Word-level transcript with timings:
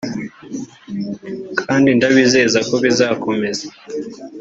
kandi 1.61 1.87
ndabizeza 1.97 2.59
ko 2.67 2.75
bizakomeza” 2.83 3.65